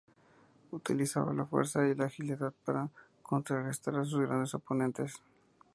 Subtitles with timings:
[0.71, 2.89] Utilizaba la fuerza y la agilidad para
[3.21, 5.21] contrarrestar a sus grandes oponentes.